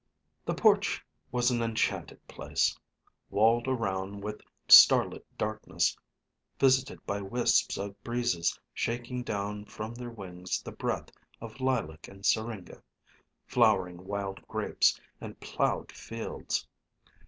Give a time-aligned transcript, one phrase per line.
[0.45, 2.75] The porch was an enchanted place,
[3.29, 5.95] walled around with starlit darkness,
[6.57, 12.25] visited by wisps of breezes shaking down from their wings the breath of lilac and
[12.25, 12.81] syringa,
[13.45, 16.67] flowering wild grapes, and plowed fields.